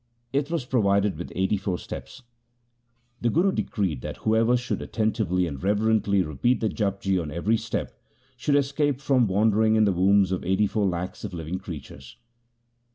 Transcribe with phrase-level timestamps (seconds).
[0.33, 2.23] It was provided with eighty four steps.
[3.21, 7.91] The Guru decreed that whoever should attentively and reverently repeat the Japji on every step,
[8.35, 10.51] should escape from wandering in the wombs LIFE OF GURU AMAR DAS 97 of the
[10.51, 12.17] eighty four lakhs of living creatures.